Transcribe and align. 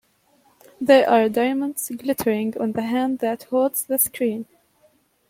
There 0.81 1.07
are 1.07 1.29
diamonds 1.29 1.91
glittering 1.95 2.57
on 2.59 2.71
the 2.71 2.81
hand 2.81 3.19
that 3.19 3.43
holds 3.43 3.85
the 3.85 3.99
screen. 3.99 4.47